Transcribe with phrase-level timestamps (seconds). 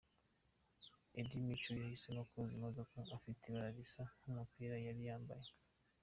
[1.19, 5.49] Eddie Mico yahisemo koza imodoka ifite ibara risa nk'umupira yari yambaye.